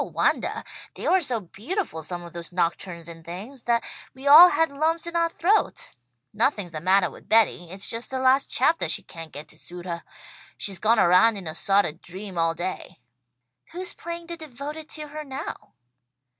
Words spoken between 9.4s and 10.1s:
to suit her.